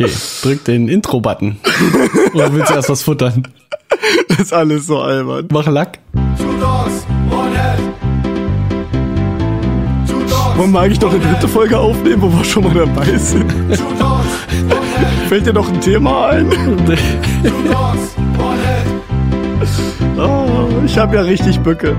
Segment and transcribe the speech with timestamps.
[0.00, 0.12] Okay,
[0.42, 1.56] drück den Intro-Button.
[2.32, 3.48] Oder willst du erst was futtern?
[4.28, 5.48] Das ist alles so albern.
[5.50, 5.98] Mach Lack.
[10.56, 13.52] Wollen wir eigentlich noch eine dritte Folge aufnehmen, wo wir schon mal dabei sind?
[15.28, 16.48] Fällt dir noch ein Thema ein?
[20.16, 21.96] Oh, ich habe ja richtig Bücke.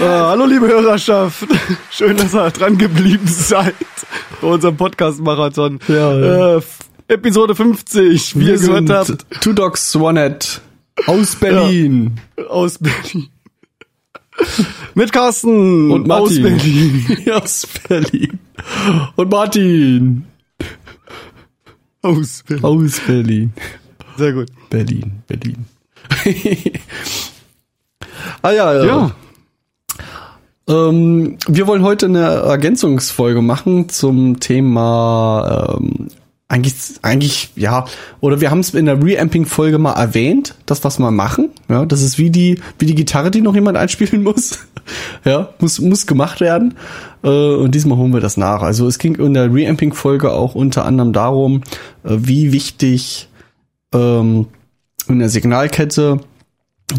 [0.00, 1.46] Äh, hallo liebe Hörerschaft.
[1.90, 3.74] Schön, dass ihr dran geblieben seid
[4.44, 5.80] bei unserem Podcast-Marathon.
[5.88, 6.60] Ja, Äh,
[7.08, 10.60] Episode 50, wie Wir ihr gehört sind habt, Two Dogs One Head
[11.06, 12.20] aus Berlin.
[12.48, 13.28] aus Berlin.
[14.94, 16.42] Mit Carsten Und aus Martin.
[16.42, 17.30] Berlin.
[17.32, 18.38] aus Berlin.
[19.16, 20.24] Und Martin
[22.02, 22.64] Aus Berlin.
[22.64, 23.52] aus Berlin.
[24.16, 24.48] Sehr gut.
[24.70, 25.64] Berlin, Berlin.
[28.42, 28.84] ah ja, ja.
[28.84, 29.16] Ja.
[30.68, 36.08] Ähm, wir wollen heute eine Ergänzungsfolge machen zum Thema ähm,
[36.48, 37.86] eigentlich, eigentlich, ja,
[38.20, 41.50] oder wir haben es in der Reamping-Folge mal erwähnt, dass wir es mal machen.
[41.68, 44.66] Ja, das ist wie die, wie die Gitarre, die noch jemand einspielen muss.
[45.24, 46.74] ja, muss, muss gemacht werden.
[47.22, 48.62] Äh, und diesmal holen wir das nach.
[48.62, 51.62] Also es ging in der Reamping-Folge auch unter anderem darum,
[52.04, 53.28] äh, wie wichtig
[53.92, 54.46] ähm,
[55.08, 56.20] in der Signalkette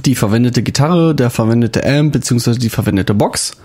[0.04, 3.58] die verwendete Gitarre, der verwendete Amp beziehungsweise die verwendete Box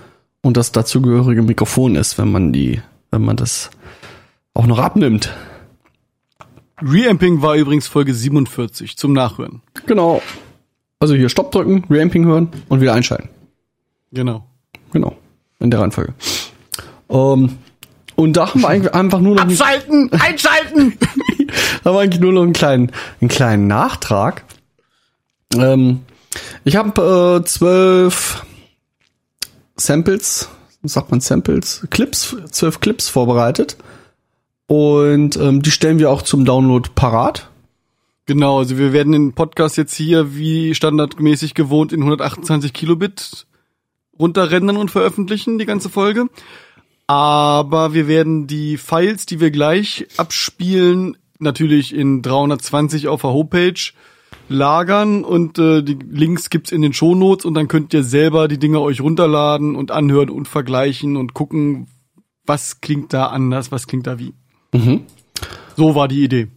[0.42, 3.70] und das dazugehörige Mikrofon ist, wenn man die, wenn man das
[4.55, 5.33] auch noch abnimmt.
[6.83, 9.62] Reamping war übrigens Folge 47 zum Nachhören.
[9.87, 10.22] Genau.
[10.98, 13.28] Also hier Stopp drücken, Reamping hören und wieder einschalten.
[14.12, 14.47] Genau.
[14.92, 15.17] Genau.
[15.59, 16.15] In der Reihenfolge.
[17.11, 17.59] Ähm,
[18.17, 20.11] und da haben wir eigentlich einfach nur noch einen, Abschalten!
[20.12, 20.98] Einschalten!
[21.84, 24.44] haben wir eigentlich nur noch einen kleinen, einen kleinen Nachtrag.
[25.56, 26.00] Ähm,
[26.64, 28.45] ich habe äh, zwölf
[29.77, 30.48] Samples,
[30.83, 33.77] sagt man Samples, Clips, zwölf Clips vorbereitet.
[34.67, 37.50] Und ähm, die stellen wir auch zum Download parat.
[38.27, 43.47] Genau, also wir werden den Podcast jetzt hier wie standardmäßig gewohnt in 128 Kilobit
[44.16, 46.27] runterrendern und veröffentlichen, die ganze Folge.
[47.09, 53.81] Aber wir werden die Files, die wir gleich abspielen, natürlich in 320 auf der Homepage
[54.50, 58.59] lagern und äh, die Links gibt's in den Shownotes und dann könnt ihr selber die
[58.59, 61.87] Dinge euch runterladen und anhören und vergleichen und gucken,
[62.44, 64.34] was klingt da anders, was klingt da wie.
[65.77, 66.49] So war die Idee.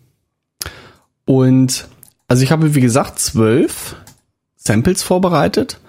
[1.25, 1.87] Und
[2.27, 3.95] also ich habe, wie gesagt, zwölf
[4.55, 5.79] Samples vorbereitet.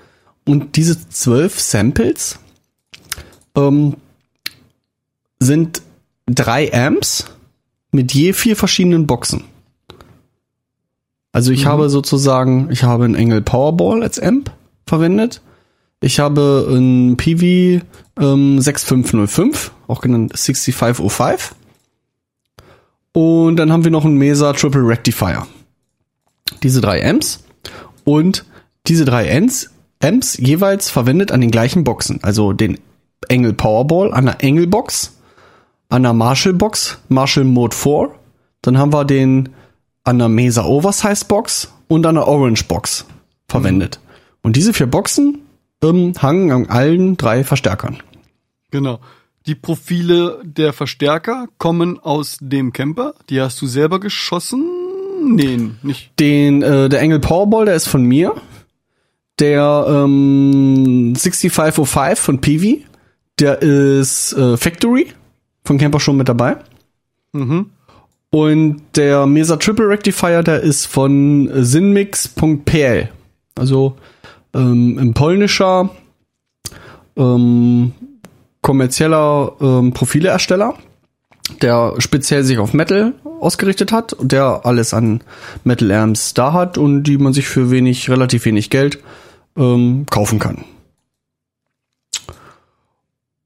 [0.44, 2.38] Und diese zwölf Samples
[3.56, 3.97] ähm,
[5.38, 5.81] sind
[6.26, 7.25] drei Amps
[7.93, 9.44] mit je vier verschiedenen Boxen.
[11.34, 14.52] Also ich habe sozusagen, ich habe einen Engel Powerball als Amp
[14.86, 15.42] verwendet.
[16.00, 17.84] Ich habe ein PV
[18.20, 21.56] ähm, 6505, auch genannt 6505.
[23.12, 25.44] Und dann haben wir noch einen Mesa Triple Rectifier.
[26.62, 27.42] Diese drei Amps.
[28.04, 28.44] Und
[28.86, 29.70] diese drei Amps,
[30.00, 32.20] Amps jeweils verwendet an den gleichen Boxen.
[32.22, 32.78] Also den
[33.26, 35.18] Engel Powerball an der Engel Box,
[35.88, 38.10] an der Marshall Box, Marshall Mode 4.
[38.62, 39.48] Dann haben wir den
[40.04, 43.06] an der Mesa Oversize Box und an der Orange Box
[43.48, 44.00] verwendet.
[44.42, 45.41] Und diese vier Boxen
[45.82, 47.98] ähm, hangen an allen drei Verstärkern.
[48.70, 49.00] Genau.
[49.47, 53.14] Die Profile der Verstärker kommen aus dem Camper.
[53.28, 54.64] Die hast du selber geschossen?
[55.22, 56.19] Nee, nicht.
[56.19, 58.34] Den, äh, der Engel Powerball, der ist von mir.
[59.38, 62.87] Der ähm, 6505 von Peavy,
[63.38, 65.12] der ist äh, Factory
[65.64, 66.56] von Camper schon mit dabei.
[67.32, 67.70] Mhm.
[68.34, 73.08] Und der Mesa Triple Rectifier, der ist von sinmix.pl.
[73.54, 73.94] Also
[74.52, 75.90] ähm, ein polnischer
[77.16, 77.92] ähm,
[78.60, 80.74] kommerzieller ähm, Profileersteller,
[81.62, 85.22] der speziell sich auf Metal ausgerichtet hat und der alles an
[85.62, 88.98] Metal Amps da hat und die man sich für wenig, relativ wenig Geld
[89.56, 90.64] ähm, kaufen kann.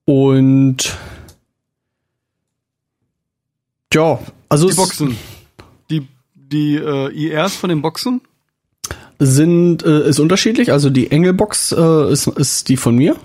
[0.06, 0.96] Und
[3.92, 4.18] ja,
[4.48, 5.16] also Die Boxen.
[5.90, 8.20] Die, die äh, IRs von den Boxen.
[9.18, 10.72] sind äh, ist unterschiedlich.
[10.72, 13.16] Also die Engelbox äh, ist, ist die von mir.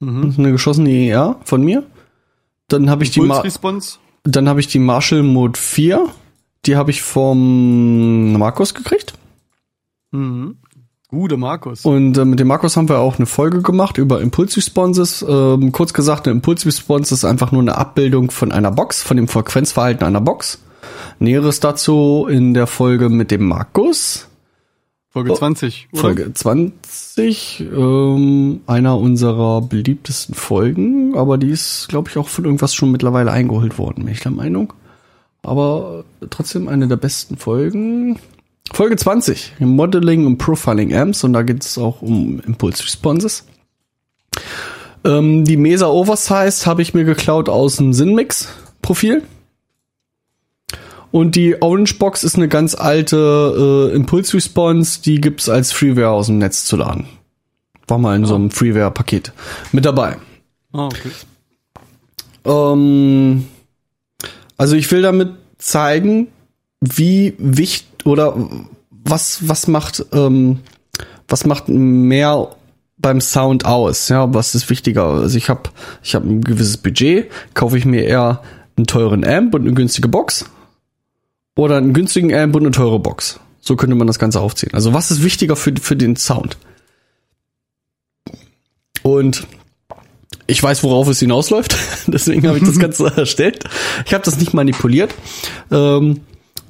[0.00, 0.22] Mhm.
[0.22, 1.84] Das ist eine geschossene ER von mir.
[2.68, 3.80] Dann habe ich die Pulse Ma
[4.24, 6.08] dann habe ich die Marshall Mode 4.
[6.66, 9.14] Die habe ich vom Markus gekriegt.
[10.10, 10.58] Mhm.
[11.10, 11.84] Gute Markus.
[11.84, 15.24] Und äh, mit dem Markus haben wir auch eine Folge gemacht über Impulse Responses.
[15.28, 19.16] Ähm, kurz gesagt, eine Impulse Response ist einfach nur eine Abbildung von einer Box, von
[19.16, 20.62] dem Frequenzverhalten einer Box.
[21.18, 24.28] Näheres dazu in der Folge mit dem Markus.
[25.08, 25.88] Folge 20.
[25.90, 26.00] Oder?
[26.00, 32.76] Folge 20, ähm, einer unserer beliebtesten Folgen, aber die ist, glaube ich, auch von irgendwas
[32.76, 34.72] schon mittlerweile eingeholt worden, bin ich der Meinung.
[35.42, 38.20] aber trotzdem eine der besten Folgen.
[38.72, 43.44] Folge 20, Modeling und Profiling Amps und da geht es auch um Impulse Responses.
[45.04, 48.48] Ähm, die Mesa Oversized habe ich mir geklaut aus dem Sinmix
[48.82, 49.22] Profil.
[51.10, 56.10] Und die Orange Box ist eine ganz alte äh, Impulse Response, die gibt's als Freeware
[56.10, 57.06] aus dem Netz zu laden.
[57.88, 58.28] War mal in oh.
[58.28, 59.32] so einem Freeware Paket
[59.72, 60.18] mit dabei.
[60.72, 61.10] Ah, okay.
[62.44, 63.48] Ähm,
[64.56, 66.28] also ich will damit zeigen,
[66.80, 68.36] wie wichtig oder
[68.90, 70.60] was was macht ähm,
[71.28, 72.48] was macht mehr
[72.98, 74.08] beim Sound aus?
[74.08, 75.04] Ja, was ist wichtiger?
[75.04, 75.70] Also ich habe
[76.02, 78.42] ich habe ein gewisses Budget, kaufe ich mir eher
[78.76, 80.44] einen teuren Amp und eine günstige Box
[81.56, 83.40] oder einen günstigen Amp und eine teure Box.
[83.60, 84.74] So könnte man das Ganze aufziehen.
[84.74, 86.56] Also was ist wichtiger für für den Sound?
[89.02, 89.46] Und
[90.46, 91.76] ich weiß, worauf es hinausläuft.
[92.06, 93.64] Deswegen habe ich das Ganze erstellt.
[94.04, 95.14] Ich habe das nicht manipuliert.
[95.70, 96.20] Ähm,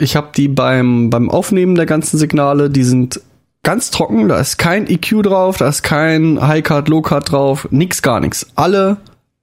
[0.01, 3.21] ich habe die beim, beim Aufnehmen der ganzen Signale, die sind
[3.63, 4.29] ganz trocken.
[4.29, 8.47] Da ist kein EQ drauf, da ist kein High-Card, Low-Card drauf, nix, gar nichts.
[8.55, 8.99] Alle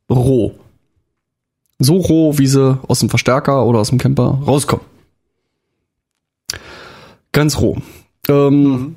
[0.10, 0.54] roh.
[1.80, 4.86] So roh, wie sie aus dem Verstärker oder aus dem Camper rauskommen.
[7.32, 7.78] Ganz roh.
[8.28, 8.96] Ähm, mhm.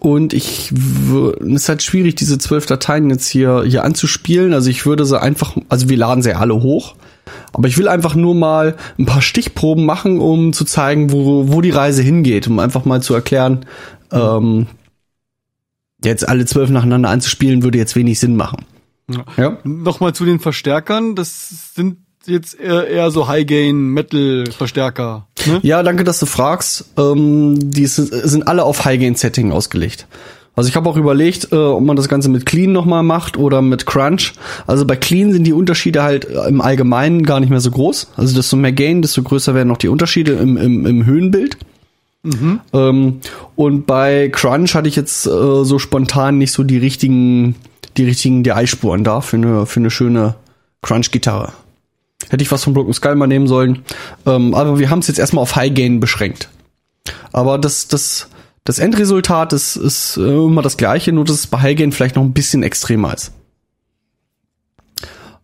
[0.00, 4.52] Und ich es ist halt schwierig, diese zwölf Dateien jetzt hier, hier anzuspielen.
[4.52, 6.96] Also ich würde sie einfach, also wir laden sie alle hoch.
[7.52, 11.60] Aber ich will einfach nur mal ein paar Stichproben machen, um zu zeigen, wo, wo
[11.60, 13.66] die Reise hingeht, um einfach mal zu erklären,
[14.10, 14.66] ähm,
[16.04, 18.64] jetzt alle zwölf nacheinander anzuspielen, würde jetzt wenig Sinn machen.
[19.10, 19.24] Ja.
[19.36, 19.58] ja?
[19.64, 25.26] Nochmal zu den Verstärkern, das sind jetzt eher, eher so High-Gain-Metal-Verstärker.
[25.46, 25.60] Ne?
[25.62, 26.92] Ja, danke, dass du fragst.
[26.96, 30.06] Ähm, die sind, sind alle auf High-Gain-Setting ausgelegt.
[30.54, 33.62] Also ich habe auch überlegt, äh, ob man das Ganze mit Clean nochmal macht oder
[33.62, 34.34] mit Crunch.
[34.66, 38.12] Also bei Clean sind die Unterschiede halt äh, im Allgemeinen gar nicht mehr so groß.
[38.16, 41.56] Also desto mehr Gain, desto größer werden noch die Unterschiede im, im, im Höhenbild.
[42.22, 42.60] Mhm.
[42.72, 43.20] Ähm,
[43.56, 45.30] und bei Crunch hatte ich jetzt äh,
[45.64, 47.56] so spontan nicht so die richtigen,
[47.96, 50.34] die richtigen DI-Spuren da für eine, für eine schöne
[50.82, 51.52] Crunch-Gitarre.
[52.28, 53.80] Hätte ich was von Broken Skull mal nehmen sollen.
[54.26, 56.48] Ähm, aber wir haben es jetzt erstmal auf High Gain beschränkt.
[57.32, 58.28] Aber das, das,
[58.64, 62.16] das Endresultat ist, ist äh, immer das gleiche, nur dass es bei High Gain vielleicht
[62.16, 63.32] noch ein bisschen extremer ist.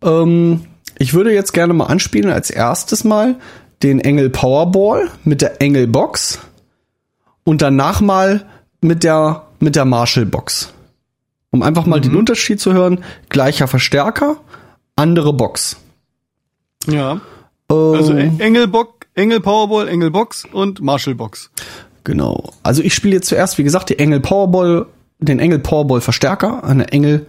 [0.02, 0.66] Ähm,
[0.98, 3.36] ich würde jetzt gerne mal anspielen als erstes mal
[3.82, 6.38] den Engel Powerball mit der Engel Box
[7.44, 8.46] und danach mal
[8.80, 10.72] mit der, mit der Marshall Box.
[11.50, 12.02] Um einfach mal mhm.
[12.02, 13.02] den Unterschied zu hören.
[13.28, 14.36] Gleicher Verstärker,
[14.96, 15.76] andere Box.
[16.86, 17.20] Ja.
[17.68, 21.50] Also ähm, Engel, Bock, Engel Powerball, Engel Box und Marshall Box.
[22.08, 22.54] Genau.
[22.62, 24.86] Also ich spiele jetzt zuerst, wie gesagt, die Engel Powerball,
[25.18, 27.26] den Engel Powerball Verstärker, eine Engel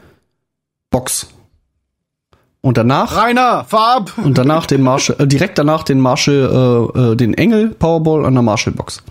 [0.89, 1.27] Box.
[2.61, 3.13] Und danach.
[3.17, 4.13] Rainer, Farb!
[4.17, 8.35] Und danach den Marshall, äh, direkt danach den Marshall, äh, äh, den Engel Powerball an
[8.35, 9.03] der Marshall Box.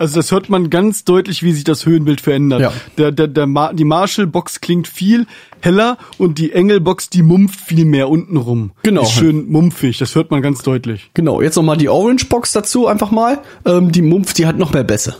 [0.00, 2.60] Also das hört man ganz deutlich, wie sich das Höhenbild verändert.
[2.62, 2.72] Ja.
[2.96, 5.26] Der, der, der Ma die Marshall-Box klingt viel
[5.60, 8.70] heller und die Engel-Box, die mumpft viel mehr untenrum.
[8.82, 9.02] Genau.
[9.02, 11.10] Ist schön mumpfig, das hört man ganz deutlich.
[11.12, 13.40] Genau, jetzt nochmal die Orange-Box dazu einfach mal.
[13.66, 15.16] Ähm, die mumpft, die hat noch mehr Bässe.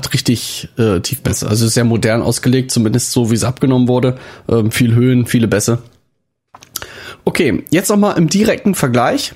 [0.00, 1.48] Hat richtig äh, Tiefbässe.
[1.48, 4.18] Also sehr modern ausgelegt, zumindest so wie es abgenommen wurde.
[4.48, 5.78] Ähm, viel Höhen, viele Bässe.
[7.24, 9.32] Okay, jetzt noch mal im direkten Vergleich.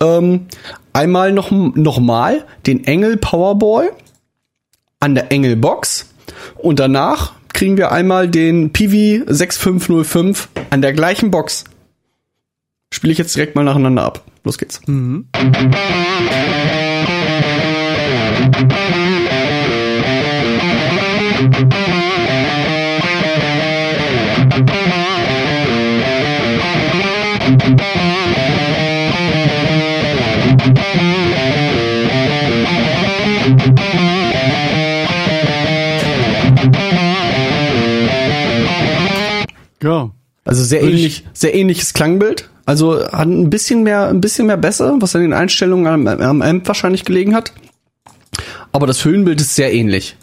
[0.00, 0.46] Ähm,
[0.92, 3.90] einmal noch, mal den Engel Powerball
[5.00, 6.10] an der Engel Box
[6.56, 11.64] und danach kriegen wir einmal den PV 6505 an der gleichen Box.
[12.92, 14.24] Spiele ich jetzt direkt mal nacheinander ab.
[14.44, 14.80] Los geht's.
[14.86, 15.26] Mhm.
[39.82, 40.10] Ja.
[40.44, 42.48] Also sehr ähnlich, sehr ähnliches Klangbild.
[42.64, 46.42] Also hat ein bisschen mehr, ein bisschen mehr besser, was an den Einstellungen am, am
[46.42, 47.52] Amp wahrscheinlich gelegen hat.
[48.72, 50.16] Aber das Höhenbild ist sehr ähnlich.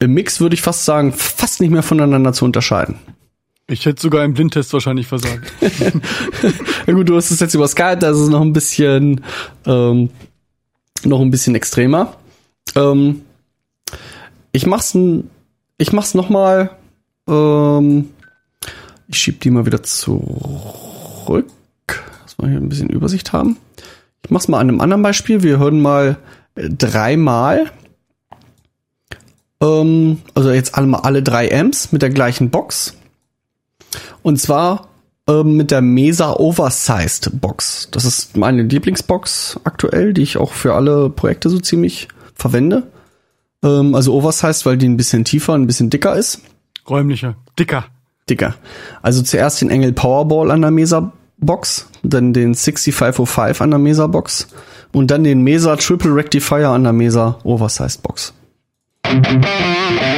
[0.00, 2.96] Im Mix würde ich fast sagen, fast nicht mehr voneinander zu unterscheiden.
[3.66, 5.50] Ich hätte sogar im Blindtest wahrscheinlich versagt.
[6.86, 9.24] ja gut, du hast es jetzt über Skype, da ist es noch ein bisschen,
[9.64, 10.10] ähm,
[11.04, 12.14] noch ein bisschen extremer.
[12.76, 13.22] Ähm,
[14.52, 14.96] ich mach's,
[15.78, 16.70] ich mach's noch mal.
[17.26, 18.10] Ähm,
[19.08, 21.48] ich schieb die mal wieder zurück,
[21.86, 23.56] dass wir hier ein bisschen Übersicht haben.
[24.24, 25.42] Ich mach's mal an einem anderen Beispiel.
[25.42, 26.18] Wir hören mal
[26.54, 27.70] dreimal.
[29.60, 32.96] Ähm, also jetzt alle mal alle drei Amps mit der gleichen Box.
[34.22, 34.88] Und zwar
[35.28, 37.88] ähm, mit der Mesa Oversized Box.
[37.90, 42.84] Das ist meine Lieblingsbox aktuell, die ich auch für alle Projekte so ziemlich verwende.
[43.62, 46.40] Ähm, also Oversized, weil die ein bisschen tiefer, ein bisschen dicker ist.
[46.88, 47.86] Räumlicher, dicker.
[48.28, 48.54] Dicker.
[49.02, 54.06] Also zuerst den Engel Powerball an der Mesa Box, dann den 6505 an der Mesa
[54.06, 54.48] Box
[54.92, 58.32] und dann den Mesa Triple Rectifier an der Mesa Oversized Box.
[59.22, 60.13] Thank you.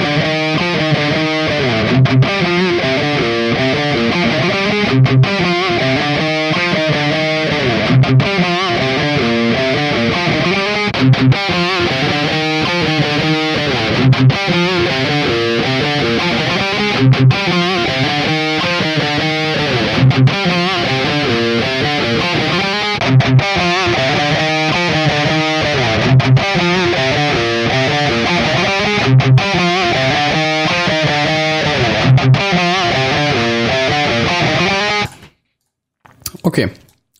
[36.56, 36.70] Okay,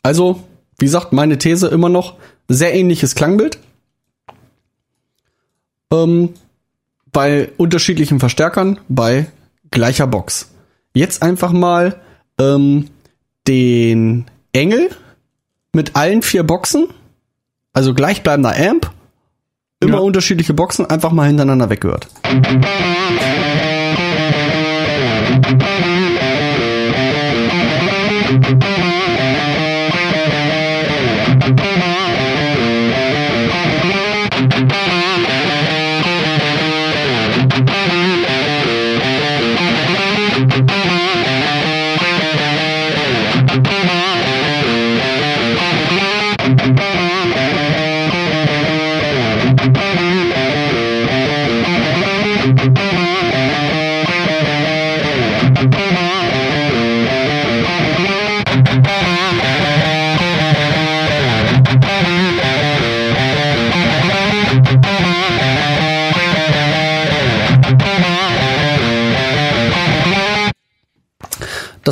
[0.02, 0.43] also
[0.78, 2.14] wie gesagt, meine These immer noch
[2.49, 3.59] sehr ähnliches Klangbild.
[5.93, 6.31] Ähm,
[7.12, 9.26] bei unterschiedlichen Verstärkern, bei
[9.71, 10.52] gleicher Box.
[10.95, 12.00] Jetzt einfach mal
[12.38, 12.88] ähm,
[13.47, 14.25] den
[14.55, 14.88] Engel
[15.75, 16.87] mit allen vier Boxen,
[17.75, 18.90] also gleichbleibender Amp,
[19.81, 20.00] immer ja.
[20.00, 22.09] unterschiedliche Boxen, einfach mal hintereinander weggehört.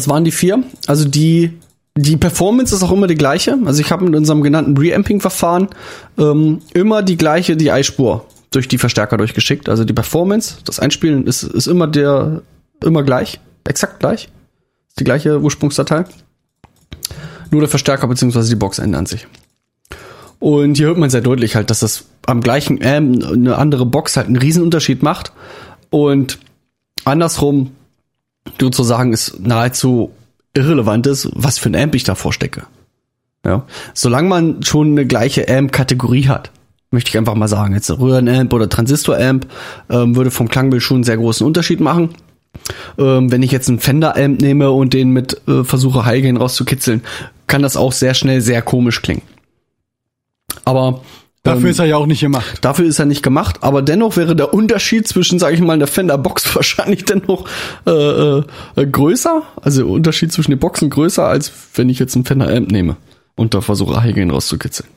[0.04, 0.62] Das waren die vier.
[0.86, 1.58] Also die,
[1.96, 3.58] die Performance ist auch immer die gleiche.
[3.64, 5.68] Also ich habe mit unserem genannten Reamping-Verfahren
[6.18, 9.70] ähm, immer die gleiche DI-Spur durch die Verstärker durchgeschickt.
[9.70, 12.42] Also die Performance, das Einspielen ist, ist immer der,
[12.84, 14.28] immer gleich, exakt gleich.
[14.98, 16.04] Die gleiche Ursprungsdatei.
[17.50, 18.46] Nur der Verstärker bzw.
[18.46, 19.26] die Box ändern sich.
[20.38, 24.18] Und hier hört man sehr deutlich halt, dass das am gleichen Amp eine andere Box
[24.18, 25.32] halt einen Riesenunterschied macht.
[25.88, 26.40] Und
[27.06, 27.70] andersrum
[28.60, 30.12] sozusagen es nahezu
[30.54, 32.64] irrelevant ist, was für ein Amp ich da vorstecke.
[33.44, 33.66] Ja.
[33.92, 36.50] Solange man schon eine gleiche Amp-Kategorie hat,
[36.90, 39.46] möchte ich einfach mal sagen, jetzt Röhrenamp oder Transistor-Amp
[39.90, 42.10] ähm, würde vom Klangbild schon einen sehr großen Unterschied machen.
[42.96, 47.02] Ähm, wenn ich jetzt einen Fender-Amp nehme und den mit äh, versuche Highgain rauszukitzeln,
[47.46, 49.22] kann das auch sehr schnell sehr komisch klingen.
[50.64, 51.02] Aber
[51.44, 52.58] Dafür ähm, ist er ja auch nicht gemacht.
[52.62, 55.86] Dafür ist er nicht gemacht, aber dennoch wäre der Unterschied zwischen, sage ich mal, der
[55.86, 57.46] Fender Box wahrscheinlich dennoch
[57.86, 57.90] äh,
[58.38, 58.44] äh,
[58.86, 59.42] größer.
[59.60, 62.96] Also der Unterschied zwischen den Boxen größer, als wenn ich jetzt einen Fender Amp nehme
[63.36, 64.88] und da versuche, Highgain rauszukitzeln.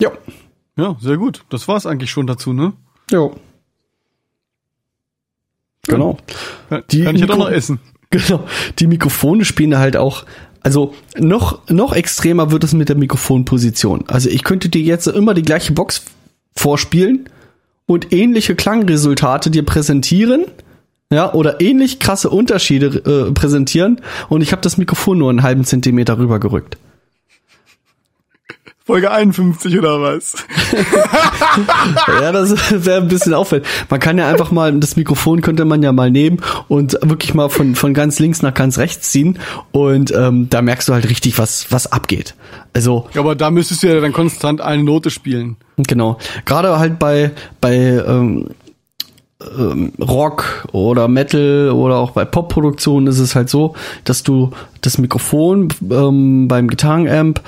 [0.00, 0.12] Ja.
[0.76, 1.44] Ja, sehr gut.
[1.50, 2.72] Das war's eigentlich schon dazu, ne?
[3.10, 3.30] Ja.
[5.88, 6.18] Genau.
[6.70, 7.80] Ja, die kann ich ja doch noch essen.
[8.10, 8.46] Genau.
[8.78, 10.24] Die Mikrofone spielen halt auch
[10.64, 14.04] also noch, noch extremer wird es mit der Mikrofonposition.
[14.08, 16.06] Also ich könnte dir jetzt immer die gleiche Box
[16.56, 17.28] vorspielen
[17.86, 20.46] und ähnliche Klangresultate dir präsentieren,
[21.12, 22.86] ja, oder ähnlich krasse Unterschiede
[23.28, 26.78] äh, präsentieren und ich habe das Mikrofon nur einen halben Zentimeter rübergerückt.
[28.86, 30.34] Folge 51 oder was?
[32.20, 33.66] ja, das wäre ein bisschen auffällig.
[33.88, 37.48] Man kann ja einfach mal, das Mikrofon könnte man ja mal nehmen und wirklich mal
[37.48, 39.38] von, von ganz links nach ganz rechts ziehen
[39.72, 42.34] und ähm, da merkst du halt richtig, was, was abgeht.
[42.74, 43.08] Also.
[43.14, 45.56] Ja, aber da müsstest du ja dann konstant eine Note spielen.
[45.78, 46.18] Genau.
[46.44, 47.30] Gerade halt bei,
[47.62, 48.50] bei ähm,
[49.58, 53.74] ähm, Rock oder Metal oder auch bei Popproduktionen ist es halt so,
[54.04, 54.50] dass du
[54.82, 57.40] das Mikrofon ähm, beim Gitarrenamp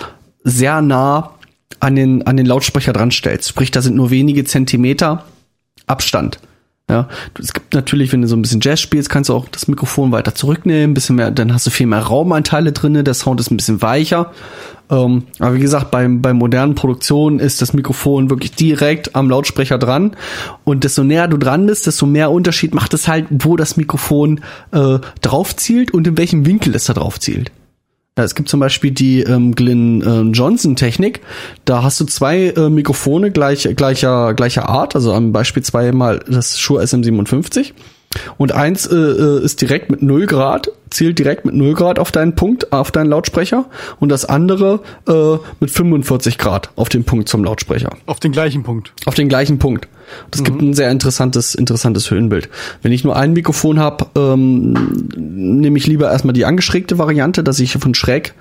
[0.47, 1.33] sehr nah
[1.81, 3.49] an den, an den Lautsprecher dran stellst.
[3.49, 5.25] Sprich, da sind nur wenige Zentimeter
[5.87, 6.39] Abstand.
[6.89, 7.09] Ja,
[7.41, 10.13] es gibt natürlich, wenn du so ein bisschen Jazz spielst, kannst du auch das Mikrofon
[10.13, 13.57] weiter zurücknehmen, bisschen mehr, dann hast du viel mehr Raumanteile drinne, der Sound ist ein
[13.57, 14.33] bisschen weicher.
[14.89, 19.79] Ähm, aber wie gesagt, beim, bei modernen Produktionen ist das Mikrofon wirklich direkt am Lautsprecher
[19.79, 20.15] dran.
[20.63, 24.43] Und desto näher du dran bist, desto mehr Unterschied macht es halt, wo das Mikrofon
[24.71, 27.51] äh, drauf zielt und in welchem Winkel es da drauf zielt.
[28.19, 31.21] Ja, es gibt zum Beispiel die ähm, Glyn äh, Johnson Technik.
[31.67, 36.59] Da hast du zwei äh, Mikrofone gleich, gleicher, gleicher Art, also am Beispiel zweimal das
[36.59, 37.75] Shure SM57.
[38.39, 42.11] Und eins äh, äh, ist direkt mit 0 Grad, zielt direkt mit 0 Grad auf
[42.11, 43.67] deinen Punkt, auf deinen Lautsprecher.
[44.01, 47.91] Und das andere äh, mit 45 Grad auf den Punkt zum Lautsprecher.
[48.07, 48.95] Auf den gleichen Punkt.
[49.05, 49.89] Auf den gleichen Punkt.
[50.31, 50.45] Das mhm.
[50.45, 52.49] gibt ein sehr interessantes, interessantes Höhenbild.
[52.83, 57.61] Wenn ich nur ein Mikrofon habe, ähm, nehme ich lieber erstmal die angeschrägte Variante, dass
[57.61, 58.35] ich von schräg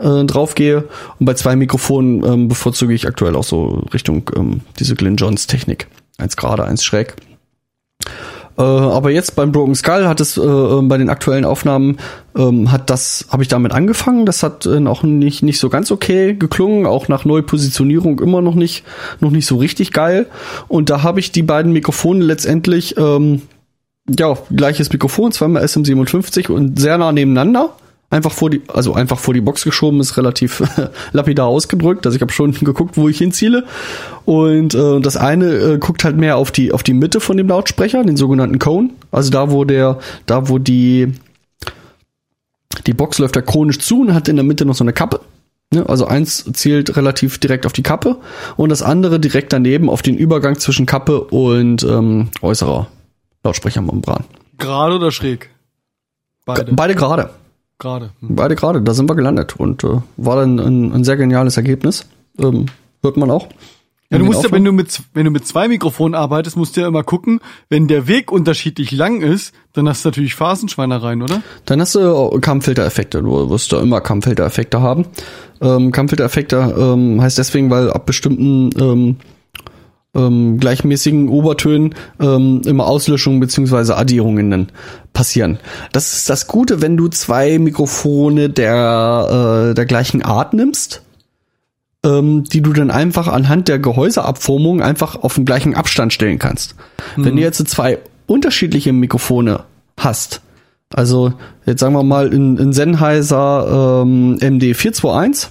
[0.00, 0.84] äh, drauf gehe.
[1.18, 5.46] Und bei zwei Mikrofonen ähm, bevorzuge ich aktuell auch so Richtung ähm, diese Glyn Johns
[5.46, 5.88] Technik.
[6.18, 7.14] Eins gerade, eins schräg.
[8.58, 11.98] Äh, aber jetzt beim Broken Skull hat es äh, äh, bei den aktuellen Aufnahmen
[12.36, 14.26] ähm, hat das habe ich damit angefangen.
[14.26, 18.56] Das hat äh, auch nicht nicht so ganz okay geklungen, auch nach Neupositionierung immer noch
[18.56, 18.84] nicht
[19.20, 20.26] noch nicht so richtig geil.
[20.66, 23.42] Und da habe ich die beiden Mikrofone letztendlich ähm,
[24.08, 27.74] ja gleiches Mikrofon, zweimal SM57 und sehr nah nebeneinander
[28.10, 30.62] einfach vor die, also einfach vor die Box geschoben, ist relativ
[31.12, 32.06] lapidar ausgedrückt.
[32.06, 33.64] Also ich habe schon geguckt, wo ich hinziele.
[34.24, 37.48] Und äh, das eine äh, guckt halt mehr auf die, auf die Mitte von dem
[37.48, 38.90] Lautsprecher, den sogenannten Cone.
[39.10, 41.12] Also da, wo der, da wo die,
[42.86, 45.20] die Box läuft da chronisch zu und hat in der Mitte noch so eine Kappe.
[45.86, 48.16] Also eins zielt relativ direkt auf die Kappe
[48.56, 52.86] und das andere direkt daneben auf den Übergang zwischen Kappe und ähm, äußerer
[53.44, 54.24] Lautsprechermembran.
[54.56, 55.50] Gerade oder schräg?
[56.46, 56.72] Beide.
[56.72, 57.30] Beide gerade.
[57.78, 58.10] Gerade.
[58.20, 58.34] Hm.
[58.34, 62.06] Beide gerade, da sind wir gelandet und äh, war dann ein, ein sehr geniales Ergebnis.
[62.38, 62.66] Ähm,
[63.02, 63.48] hört man auch.
[64.10, 66.80] Ja, du musst ja, wenn du mit wenn du mit zwei Mikrofonen arbeitest, musst du
[66.80, 71.42] ja immer gucken, wenn der Weg unterschiedlich lang ist, dann hast du natürlich Phasenschweinereien, oder?
[71.66, 73.20] Dann hast du Kammfiltereffekte.
[73.20, 75.04] Du wirst da immer Kammfiltereffekte haben.
[75.60, 79.16] Ähm, Kammfiltereffekte ähm, heißt deswegen, weil ab bestimmten ähm,
[80.18, 84.68] ähm, gleichmäßigen Obertönen ähm, immer Auslöschungen beziehungsweise Addierungen
[85.12, 85.58] passieren.
[85.92, 91.02] Das ist das Gute, wenn du zwei Mikrofone der, äh, der gleichen Art nimmst,
[92.04, 96.74] ähm, die du dann einfach anhand der Gehäuseabformung einfach auf den gleichen Abstand stellen kannst.
[97.16, 97.24] Mhm.
[97.24, 99.64] Wenn du jetzt zwei unterschiedliche Mikrofone
[99.96, 100.42] hast,
[100.94, 101.32] also
[101.66, 105.48] jetzt sagen wir mal in, in Sennheiser ähm, MD421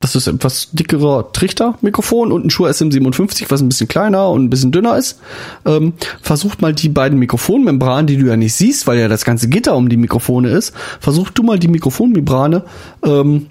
[0.00, 4.50] das ist etwas dickerer Trichter-Mikrofon und ein Shure SM57, was ein bisschen kleiner und ein
[4.50, 5.20] bisschen dünner ist.
[5.66, 9.50] Ähm, versucht mal die beiden Mikrofonmembranen, die du ja nicht siehst, weil ja das ganze
[9.50, 12.64] Gitter um die Mikrofone ist, versuch du mal die Mikrofonmembrane
[13.04, 13.48] ähm,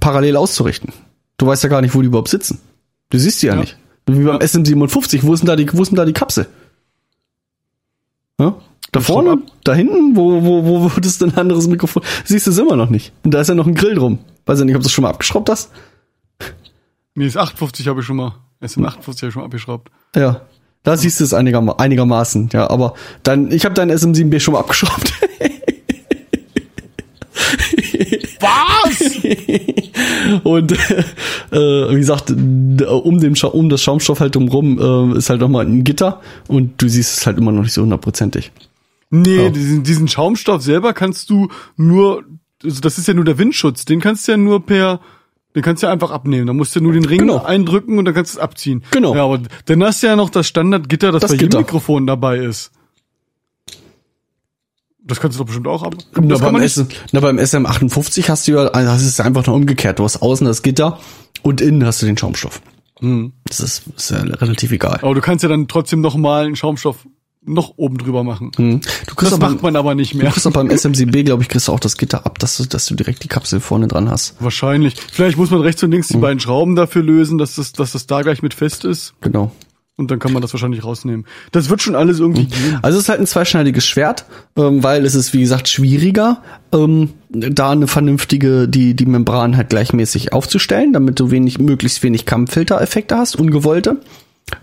[0.00, 0.92] parallel auszurichten.
[1.36, 2.58] Du weißt ja gar nicht, wo die überhaupt sitzen.
[3.10, 3.60] Du siehst die ja, ja.
[3.60, 3.78] nicht.
[4.06, 4.46] Wie beim ja.
[4.46, 6.48] SM57, wo ist denn da die, wo ist denn da die Kapsel?
[8.40, 8.56] Ja?
[8.92, 12.02] Da vorne, da hinten, wo, wo, wo wird es denn ein anderes Mikrofon?
[12.24, 13.12] Siehst du es immer noch nicht.
[13.24, 14.20] Und da ist ja noch ein Grill drum.
[14.46, 15.70] Weiß ja nicht, ob du es schon mal abgeschraubt hast.
[17.14, 18.34] Nee, ist 58 habe ich schon mal.
[18.62, 19.90] SM58 habe ich schon mal abgeschraubt.
[20.14, 20.42] Ja.
[20.84, 22.92] Da siehst du es einigerma einigermaßen, ja, aber
[23.22, 25.14] dann, ich habe dein SM7B schon mal abgeschraubt.
[28.40, 29.00] Was?
[30.44, 35.40] und äh, wie gesagt, um, den Scha um das Schaumstoff halt drumrum äh, ist halt
[35.40, 38.52] nochmal ein Gitter und du siehst es halt immer noch nicht so hundertprozentig.
[39.22, 39.50] Nee, oh.
[39.50, 42.24] diesen, diesen Schaumstoff selber kannst du nur
[42.64, 45.00] also das ist ja nur der Windschutz, den kannst du ja nur per,
[45.54, 46.46] den kannst du ja einfach abnehmen.
[46.46, 47.42] Da musst du nur den Ring genau.
[47.42, 48.82] eindrücken und dann kannst du es abziehen.
[48.90, 49.14] Genau.
[49.14, 51.58] Ja, aber dann hast du ja noch das Standardgitter, das, das bei Gitter.
[51.58, 52.72] jedem Mikrofon dabei ist.
[55.06, 55.94] Das kannst du doch bestimmt auch ab.
[56.18, 59.98] Na, beim, S, na, beim SM58 hast du ja, also das ist einfach nur umgekehrt.
[59.98, 60.98] Du hast außen das Gitter
[61.42, 62.62] und innen hast du den Schaumstoff.
[63.00, 63.34] Hm.
[63.46, 65.00] Das ist, ist ja relativ egal.
[65.02, 67.06] Aber du kannst ja dann trotzdem noch mal einen Schaumstoff
[67.46, 68.50] noch oben drüber machen.
[68.56, 68.80] Hm.
[69.06, 70.26] Du kriegst das macht man aber nicht mehr.
[70.26, 72.64] Du kriegst auch beim SMCB, glaube ich, kriegst du auch das Gitter ab, dass du,
[72.64, 74.36] dass du direkt die Kapsel vorne dran hast.
[74.40, 74.96] Wahrscheinlich.
[75.12, 76.20] Vielleicht muss man rechts und links die hm.
[76.20, 79.14] beiden Schrauben dafür lösen, dass das, dass das da gleich mit fest ist.
[79.20, 79.52] Genau.
[79.96, 81.24] Und dann kann man das wahrscheinlich rausnehmen.
[81.52, 82.50] Das wird schon alles irgendwie hm.
[82.50, 82.78] gehen.
[82.82, 84.24] Also es ist halt ein zweischneidiges Schwert,
[84.56, 89.68] ähm, weil es ist, wie gesagt, schwieriger, ähm, da eine vernünftige, die, die Membran halt
[89.68, 94.00] gleichmäßig aufzustellen, damit du wenig, möglichst wenig Kammfiltereffekte hast, ungewollte.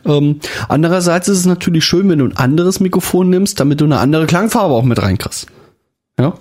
[0.05, 0.39] Ähm,
[0.69, 4.27] andererseits ist es natürlich schön, wenn du ein anderes Mikrofon nimmst, damit du eine andere
[4.27, 5.47] Klangfarbe auch mit reinkriegst.
[6.19, 6.33] Ja.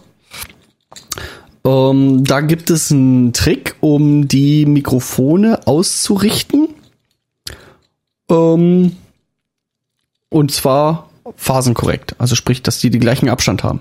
[1.64, 6.68] Ähm, da gibt es einen Trick, um die Mikrofone auszurichten.
[8.30, 8.96] Ähm,
[10.28, 12.14] und zwar phasenkorrekt.
[12.18, 13.80] Also sprich, dass die den gleichen Abstand haben.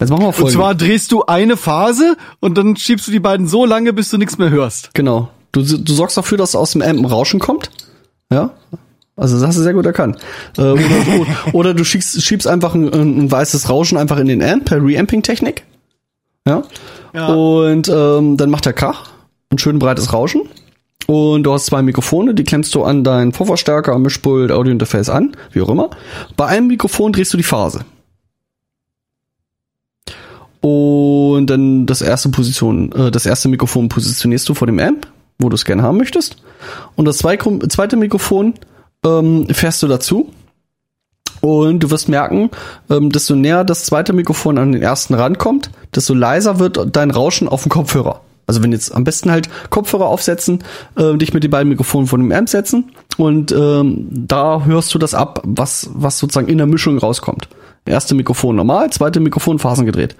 [0.00, 0.54] Jetzt machen wir folgendes.
[0.54, 4.10] Und zwar drehst du eine Phase und dann schiebst du die beiden so lange, bis
[4.10, 4.90] du nichts mehr hörst.
[4.94, 5.30] Genau.
[5.52, 7.70] Du, du sorgst dafür, dass aus dem Amp ein Rauschen kommt.
[8.32, 8.50] Ja.
[9.16, 10.18] Also das hast du sehr gut erkannt.
[10.58, 10.84] Äh, oder,
[11.52, 15.64] oder, du schiebst, schiebst einfach ein, ein, weißes Rauschen einfach in den Amp per Reamping-Technik.
[16.46, 16.62] Ja.
[17.14, 17.26] ja.
[17.28, 19.10] Und ähm, dann macht er Krach.
[19.50, 20.42] Ein schön breites Rauschen.
[21.06, 25.60] Und du hast zwei Mikrofone, die klemmst du an deinen Vorverstärker, Mischpult, Audiointerface an, wie
[25.60, 25.90] auch immer.
[26.36, 27.84] Bei einem Mikrofon drehst du die Phase.
[30.60, 35.06] Und dann das erste Position, äh, das erste Mikrofon positionierst du vor dem Amp,
[35.38, 36.36] wo du es gerne haben möchtest.
[36.94, 38.54] Und das zweite Mikrofon
[39.04, 40.32] ähm, fährst du dazu.
[41.42, 42.50] Und du wirst merken,
[42.90, 47.48] ähm, desto näher das zweite Mikrofon an den ersten rankommt, desto leiser wird dein Rauschen
[47.48, 48.22] auf dem Kopfhörer.
[48.46, 50.62] Also wenn jetzt am besten halt Kopfhörer aufsetzen,
[50.96, 54.98] äh, dich mit den beiden Mikrofonen von dem Amp setzen und ähm, da hörst du
[54.98, 57.48] das ab, was, was sozusagen in der Mischung rauskommt.
[57.86, 60.16] Erste Mikrofon normal, zweite Mikrofon phasengedreht.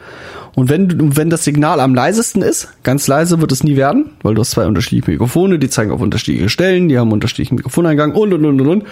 [0.54, 4.34] Und wenn, wenn das Signal am leisesten ist, ganz leise wird es nie werden, weil
[4.34, 8.32] du hast zwei unterschiedliche Mikrofone, die zeigen auf unterschiedliche Stellen, die haben unterschiedlichen Mikrofoneingang und
[8.32, 8.84] und und und und.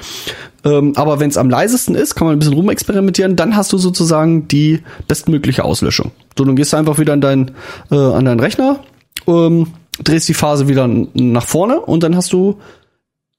[0.65, 3.79] Ähm, aber wenn es am leisesten ist, kann man ein bisschen rumexperimentieren, dann hast du
[3.79, 6.11] sozusagen die bestmögliche Auslöschung.
[6.37, 7.53] So, dann gehst du einfach wieder an deinen,
[7.91, 8.81] äh, an deinen Rechner,
[9.27, 9.69] ähm,
[10.03, 12.61] drehst die Phase wieder nach vorne und dann hast du,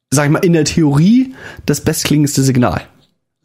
[0.10, 2.82] sag ich mal, in der Theorie das bestklingendste Signal.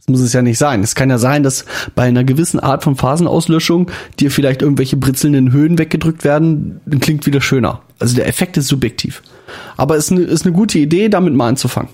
[0.00, 0.82] Das muss es ja nicht sein.
[0.82, 5.52] Es kann ja sein, dass bei einer gewissen Art von Phasenauslöschung dir vielleicht irgendwelche britzelnden
[5.52, 7.82] Höhen weggedrückt werden, dann klingt wieder schöner.
[7.98, 9.22] Also der Effekt ist subjektiv.
[9.76, 11.90] Aber es ist eine, ist eine gute Idee, damit mal anzufangen.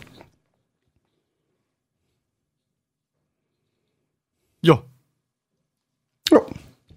[4.63, 4.83] Ja.
[6.31, 6.41] Ja.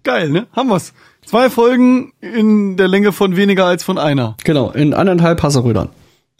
[0.03, 0.47] Geil, ne?
[0.53, 0.93] Haben wir's.
[1.25, 4.35] Zwei Folgen in der Länge von weniger als von einer.
[4.43, 5.89] Genau, in anderthalb Hasserödern.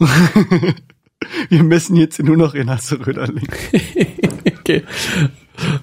[1.48, 3.48] Wir messen jetzt nur noch in Hasseröderling.
[4.78, 4.84] okay.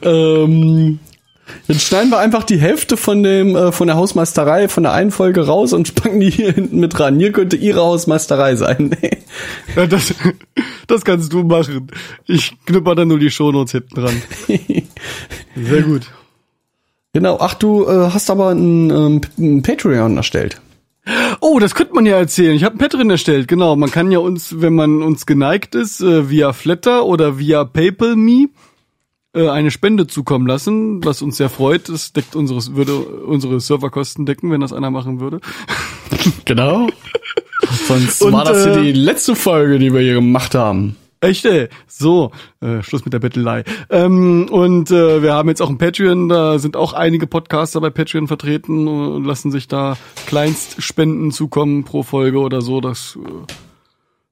[0.02, 1.00] Ähm,
[1.68, 5.12] jetzt schneiden wir einfach die Hälfte von dem äh, von der Hausmeisterei von der einen
[5.12, 7.20] Folge raus und packen die hier hinten mit ran.
[7.20, 8.96] Hier könnte ihre Hausmeisterei sein.
[9.76, 10.14] ja, das,
[10.88, 11.88] das kannst du machen.
[12.26, 14.22] Ich knüpper dann nur die Shownotes hinten dran.
[15.56, 16.08] Sehr gut.
[17.14, 20.62] Genau, ach du äh, hast aber ein, ähm, ein Patreon erstellt.
[21.40, 22.56] Oh, das könnte man ja erzählen.
[22.56, 23.76] Ich habe ein Patreon erstellt, genau.
[23.76, 28.50] Man kann ja uns, wenn man uns geneigt ist, äh, via Flatter oder via PayPal.me
[29.38, 31.90] äh, eine Spende zukommen lassen, was uns sehr freut.
[31.90, 35.40] Das deckt unseres, würde unsere Serverkosten decken, wenn das einer machen würde.
[36.46, 36.88] Genau.
[37.88, 40.96] Sonst Und, war das hier äh, die letzte Folge, die wir hier gemacht haben.
[41.20, 41.68] Echt, ey.
[41.88, 43.64] So, äh, Schluss mit der Bettelei.
[43.90, 47.90] Ähm, und äh, wir haben jetzt auch ein Patreon, da sind auch einige Podcaster bei
[47.90, 49.98] Patreon vertreten und lassen sich da
[50.28, 52.82] Kleinstspenden zukommen pro Folge oder so.
[52.82, 53.54] Das äh,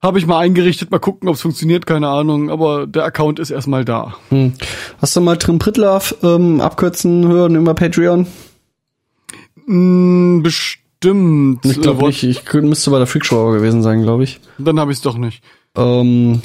[0.06, 3.50] habe ich mal eingerichtet, mal gucken, ob es funktioniert, keine Ahnung, aber der Account ist
[3.50, 4.15] erstmal da.
[4.30, 4.54] Hm.
[5.02, 8.28] Hast du mal Trim Pritlove ähm, abkürzen hören über Patreon?
[9.65, 11.65] Hm, bestimmt.
[11.65, 14.39] Ich glaube nicht, ich müsste bei der Freakshow gewesen sein, glaube ich.
[14.58, 15.44] Dann habe ich es doch nicht.
[15.76, 16.41] Ähm,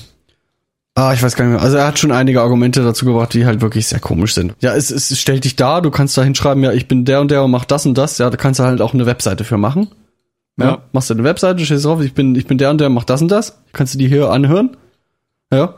[0.95, 1.63] Ah, ich weiß gar nicht mehr.
[1.63, 4.55] Also er hat schon einige Argumente dazu gebracht, die halt wirklich sehr komisch sind.
[4.61, 7.31] Ja, es, es stellt dich da, du kannst da hinschreiben, ja, ich bin der und
[7.31, 8.19] der und mach das und das.
[8.19, 9.89] Ja, da kannst du halt auch eine Webseite für machen.
[10.61, 10.67] Ja.
[10.67, 10.83] ja.
[10.93, 13.23] Machst du eine Webseite, stehst drauf, ich bin, ich bin der und der, mach das
[13.23, 13.63] und das.
[13.73, 14.77] Kannst du die hier anhören.
[15.53, 15.75] Ja.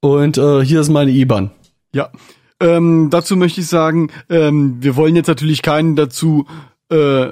[0.00, 1.50] Und äh, hier ist meine IBAN.
[1.92, 2.10] Ja.
[2.60, 6.46] Ähm, dazu möchte ich sagen, ähm, wir wollen jetzt natürlich keinen dazu
[6.90, 7.28] äh,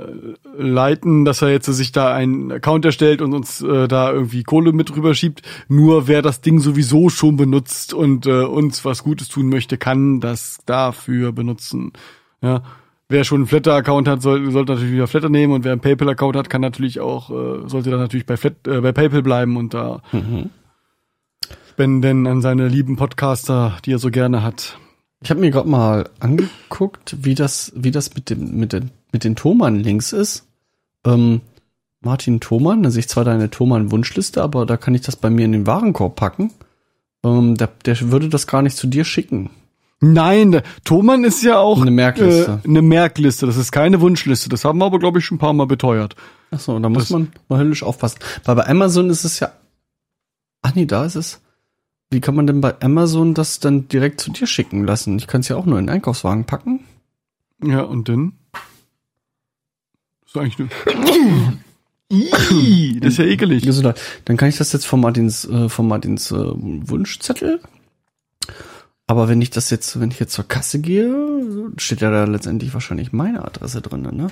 [0.57, 4.73] leiten, dass er jetzt sich da einen Account erstellt und uns äh, da irgendwie Kohle
[4.73, 5.43] mit rüber schiebt.
[5.69, 10.21] Nur wer das Ding sowieso schon benutzt und äh, uns was Gutes tun möchte, kann
[10.21, 11.93] das dafür benutzen.
[12.41, 12.63] Ja.
[13.11, 16.37] Wer schon einen Flatter-Account hat, soll, sollte natürlich wieder Flatter nehmen und wer einen PayPal-Account
[16.37, 19.73] hat, kann natürlich auch, äh, sollte dann natürlich bei, Flat, äh, bei PayPal bleiben und
[19.73, 20.51] da mhm.
[21.71, 24.79] spenden an seine lieben Podcaster, die er so gerne hat.
[25.23, 29.25] Ich habe mir gerade mal angeguckt, wie das, wie das mit dem, mit den, mit
[29.25, 30.47] den Thomann-Links ist.
[31.07, 31.41] Ähm,
[32.01, 35.47] Martin Thoman, da sehe ich zwar deine Thoman-Wunschliste, aber da kann ich das bei mir
[35.47, 36.53] in den Warenkorb packen.
[37.25, 39.51] Ähm, der, der würde das gar nicht zu dir schicken.
[40.01, 42.61] Nein, der Thoman ist ja auch eine Merkliste.
[42.65, 43.47] Äh, eine Merkliste.
[43.47, 44.49] Das ist keine Wunschliste.
[44.49, 46.15] Das haben wir aber, glaube ich, schon ein paar Mal beteuert.
[46.51, 48.21] Ach so, da muss das man mal höllisch aufpassen.
[48.45, 49.51] Weil bei Amazon ist es ja.
[50.63, 51.41] Ach nee, da ist es.
[52.11, 55.19] Wie kann man denn bei Amazon das dann direkt zu dir schicken lassen?
[55.19, 56.81] Ich kann es ja auch nur in den Einkaufswagen packen.
[57.63, 58.35] Ja, und dann?
[60.23, 60.69] Das ist eigentlich nur.
[63.01, 63.65] das ist ja ekelig.
[64.25, 67.61] Dann kann ich das jetzt von Martins, äh, von Martins äh, Wunschzettel.
[69.09, 72.75] Aber wenn ich das jetzt, wenn ich jetzt zur Kasse gehe, steht ja da letztendlich
[72.75, 74.29] wahrscheinlich meine Adresse drin, ne?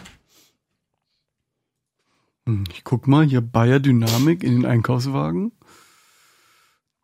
[2.45, 5.53] Hm, ich guck mal hier Bayer Dynamik in den Einkaufswagen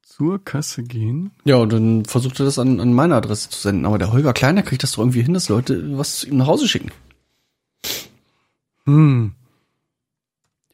[0.02, 1.30] zur Kasse gehen.
[1.44, 3.86] Ja, und dann versucht er das an, an meine Adresse zu senden.
[3.86, 6.48] Aber der Holger Kleiner kriegt das doch irgendwie hin, dass Leute was zu ihm nach
[6.48, 6.90] Hause schicken.
[8.84, 9.32] Hm.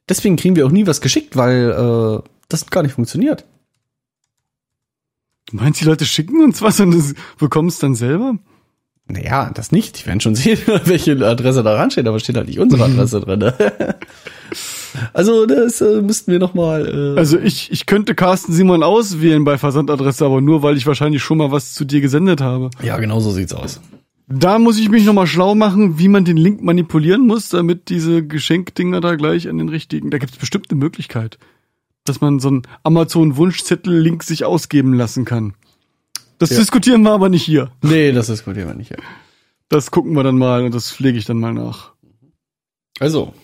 [0.08, 3.44] deswegen kriegen wir auch nie was geschickt, weil äh, das gar nicht funktioniert.
[5.50, 8.34] Du meinst, die Leute schicken uns was und das bekommen es dann selber?
[9.10, 10.02] Naja, das nicht.
[10.02, 13.20] Die werden schon sehen, welche Adresse da ran steht, aber steht halt nicht unsere Adresse
[13.20, 13.52] drin.
[15.14, 17.14] also das äh, müssten wir noch mal.
[17.16, 21.22] Äh, Also ich, ich könnte Carsten Simon auswählen bei Versandadresse, aber nur, weil ich wahrscheinlich
[21.22, 22.70] schon mal was zu dir gesendet habe.
[22.82, 23.80] ja, genau so sieht's aus.
[24.30, 28.26] Da muss ich mich nochmal schlau machen, wie man den Link manipulieren muss, damit diese
[28.26, 30.10] Geschenkdinger da gleich an den richtigen.
[30.10, 31.38] Da gibt es bestimmt eine Möglichkeit,
[32.08, 35.54] dass man so einen Amazon-Wunschzettel-Link sich ausgeben lassen kann.
[36.38, 36.58] Das Ja.
[36.58, 37.70] diskutieren wir aber nicht hier.
[37.82, 38.90] Nee, das gut, wir nicht.
[38.90, 38.96] Ja.
[39.68, 41.92] Das gucken wir dann mal und das pflege ich dann mal nach.
[43.00, 43.34] Also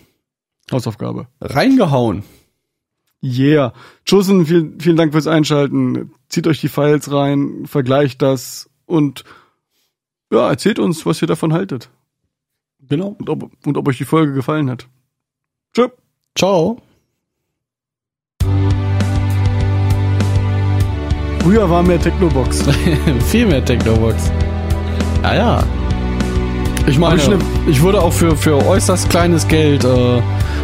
[0.71, 1.27] Hausaufgabe.
[1.41, 2.23] reingehauen.
[3.23, 3.73] Yeah.
[4.07, 6.11] Chosen, vielen, vielen Dank fürs Einschalten.
[6.29, 9.23] Zieht euch die Files rein, vergleicht das und
[10.31, 11.89] ja, erzählt uns, was ihr davon haltet.
[12.81, 13.15] Genau.
[13.19, 14.87] Und ob, und ob euch die Folge gefallen hat.
[15.73, 15.87] Tschö.
[16.37, 16.81] Ciao.
[21.45, 22.63] Früher war mehr Technobox.
[23.27, 24.31] Viel mehr Technobox.
[25.21, 25.63] Ja, ja.
[26.87, 30.23] Ich meine, Aber ich würde auch für, für äußerst kleines Geld, äh,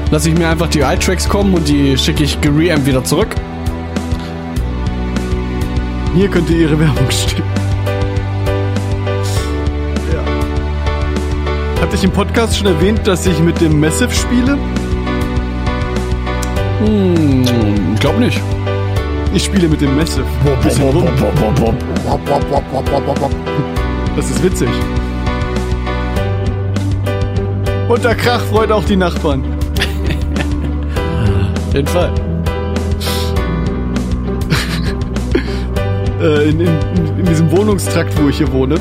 [0.10, 3.28] lasse ich mir einfach die iTracks kommen und die schicke ich gereamp wieder zurück.
[6.16, 7.44] Hier könnte ihre Werbung stehen.
[10.12, 11.82] Ja.
[11.84, 14.58] Hatte ich im Podcast schon erwähnt, dass ich mit dem Massive spiele?
[16.84, 18.42] Hm, ich glaube nicht.
[19.34, 20.26] Ich spiele mit dem Massive.
[20.62, 21.08] Bisschen rum.
[24.16, 24.68] Das ist witzig.
[27.88, 29.44] Und der Krach freut auch die Nachbarn.
[31.68, 32.12] Auf jeden Fall.
[36.22, 36.70] Äh, in, in,
[37.18, 38.76] in diesem Wohnungstrakt, wo ich hier wohne,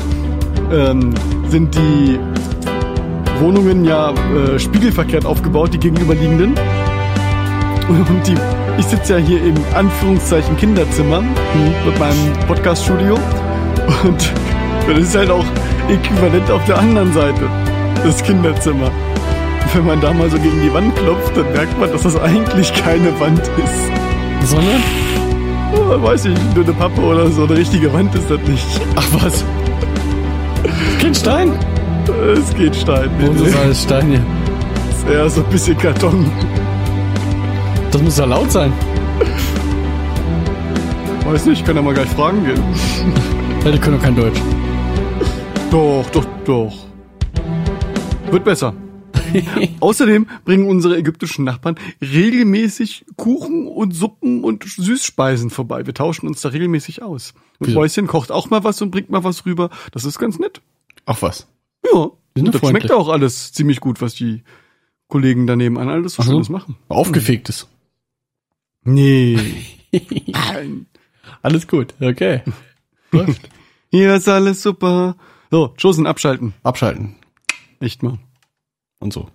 [0.71, 1.11] ähm,
[1.49, 2.19] sind die
[3.39, 6.53] Wohnungen ja äh, spiegelverkehrt aufgebaut, die gegenüberliegenden.
[7.89, 8.35] Und die,
[8.77, 11.21] ich sitze ja hier im Anführungszeichen Kinderzimmer
[11.85, 13.15] mit meinem Podcaststudio.
[14.03, 14.33] Und
[14.87, 15.45] das ist halt auch
[15.89, 17.49] äquivalent auf der anderen Seite,
[18.03, 18.91] das Kinderzimmer.
[19.73, 22.73] Wenn man da mal so gegen die Wand klopft, dann merkt man, dass das eigentlich
[22.73, 24.49] keine Wand ist.
[24.49, 24.81] Sondern?
[25.73, 27.45] Oh, weiß ich, nur eine Pappe oder so.
[27.45, 28.65] Eine richtige Wand ist das nicht.
[28.95, 29.45] Ach was?
[30.99, 31.53] Kein Stein?
[32.35, 33.09] Es geht Stein.
[33.19, 33.61] Nee, Wo ist nee.
[33.63, 34.21] alles Stein hier?
[35.01, 36.31] ist eher so ein bisschen Karton.
[37.91, 38.71] Das muss ja laut sein.
[41.25, 42.63] Weiß nicht, kann ja mal gleich fragen gehen.
[43.65, 44.39] Ja, die können doch kein Deutsch.
[45.69, 46.73] Doch, doch, doch.
[48.31, 48.73] Wird besser.
[49.81, 55.85] Außerdem bringen unsere ägyptischen Nachbarn regelmäßig Kuchen und Suppen und Süßspeisen vorbei.
[55.85, 57.33] Wir tauschen uns da regelmäßig aus.
[57.59, 57.79] Und Wieso?
[57.81, 59.69] Häuschen kocht auch mal was und bringt mal was rüber.
[59.91, 60.61] Das ist ganz nett.
[61.05, 61.47] Ach was.
[61.85, 62.09] Ja.
[62.37, 64.43] Und das schmeckt auch alles ziemlich gut, was die
[65.09, 66.23] Kollegen daneben an alles so.
[66.23, 66.77] Schönes machen.
[66.87, 67.67] Aufgefegtes.
[68.83, 69.65] Nee.
[70.27, 70.87] Nein.
[71.41, 71.93] Alles gut.
[71.99, 72.41] Okay.
[73.11, 73.49] Läuft.
[73.91, 75.15] Hier ist alles super.
[75.49, 76.53] So, Chosen abschalten.
[76.63, 77.15] Abschalten.
[77.79, 78.19] Echt mal.
[78.99, 79.29] Und so.